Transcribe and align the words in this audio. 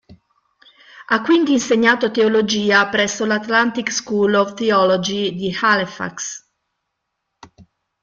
Ha 1.09 1.21
quindi 1.21 1.51
insegnato 1.51 2.09
teologia 2.09 2.89
presso 2.89 3.23
la 3.23 3.35
Atlantic 3.35 3.91
School 3.91 4.33
of 4.33 4.55
Theology 4.55 5.35
di 5.35 5.55
Halifax. 5.61 6.43